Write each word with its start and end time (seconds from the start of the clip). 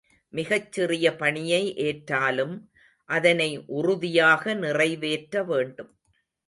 மிகச் 0.33 0.71
சிறிய 0.71 1.15
பணியை 1.15 1.75
ஏற்றாலும் 1.77 2.55
அதனை 3.09 3.49
உறுதியாக 3.67 4.53
நிறைவேற்ற 4.53 5.43
வேண்டும். 5.43 5.91